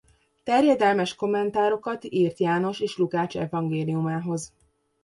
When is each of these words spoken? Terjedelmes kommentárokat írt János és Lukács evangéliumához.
Terjedelmes 0.43 1.15
kommentárokat 1.15 2.03
írt 2.03 2.39
János 2.39 2.79
és 2.79 2.97
Lukács 2.97 3.37
evangéliumához. 3.37 4.53